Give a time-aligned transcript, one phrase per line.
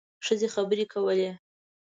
[0.25, 1.31] ښځې خبرې کولې.